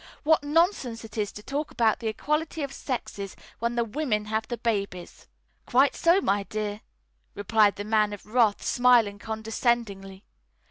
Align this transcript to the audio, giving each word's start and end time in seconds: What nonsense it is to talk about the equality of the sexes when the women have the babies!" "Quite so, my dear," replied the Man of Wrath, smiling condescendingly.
What 0.23 0.43
nonsense 0.43 1.05
it 1.05 1.15
is 1.15 1.31
to 1.33 1.43
talk 1.43 1.69
about 1.69 1.99
the 1.99 2.07
equality 2.07 2.63
of 2.63 2.71
the 2.71 2.75
sexes 2.75 3.35
when 3.59 3.75
the 3.75 3.83
women 3.83 4.25
have 4.25 4.47
the 4.47 4.57
babies!" 4.57 5.27
"Quite 5.67 5.95
so, 5.95 6.19
my 6.19 6.41
dear," 6.41 6.81
replied 7.35 7.75
the 7.75 7.83
Man 7.85 8.11
of 8.11 8.25
Wrath, 8.25 8.63
smiling 8.63 9.19
condescendingly. 9.19 10.23